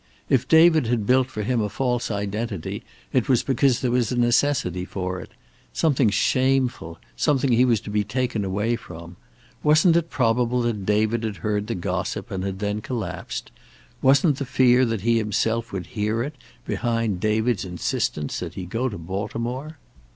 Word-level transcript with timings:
If 0.31 0.47
David 0.47 0.87
had 0.87 1.05
built 1.05 1.27
for 1.29 1.43
him 1.43 1.61
a 1.61 1.69
false 1.69 2.09
identity 2.09 2.81
it 3.13 3.29
was 3.29 3.43
because 3.43 3.81
there 3.81 3.91
was 3.91 4.11
a 4.11 4.15
necessity 4.17 4.83
for 4.83 5.19
it. 5.21 5.29
Something 5.73 6.09
shameful, 6.09 6.97
something 7.15 7.51
he 7.51 7.65
was 7.65 7.79
to 7.81 7.91
be 7.91 8.03
taken 8.03 8.43
away 8.43 8.75
from. 8.77 9.15
Wasn't 9.61 9.95
it 9.95 10.09
probable 10.09 10.63
that 10.63 10.87
David 10.87 11.21
had 11.21 11.37
heard 11.45 11.67
the 11.67 11.75
gossip, 11.75 12.31
and 12.31 12.43
had 12.43 12.57
then 12.57 12.81
collapsed? 12.81 13.51
Wasn't 14.01 14.37
the 14.39 14.45
fear 14.45 14.85
that 14.85 15.01
he 15.01 15.17
himself 15.19 15.71
would 15.71 15.85
hear 15.93 16.23
it 16.23 16.33
behind 16.65 17.19
David's 17.19 17.63
insistence 17.63 18.39
that 18.39 18.55
he 18.55 18.65
go 18.65 18.89
to 18.89 18.97
Baltimore? 18.97 19.77